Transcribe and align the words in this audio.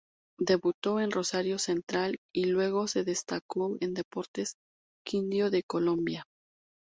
Debutó 0.39 0.99
en 0.99 1.11
Rosario 1.11 1.59
Central 1.59 2.17
y 2.33 2.45
luego 2.45 2.87
se 2.87 3.03
destacó 3.03 3.77
en 3.81 3.93
Deportes 3.93 4.55
Quindío 5.05 5.51
de 5.51 5.61
Colombia. 5.61 6.25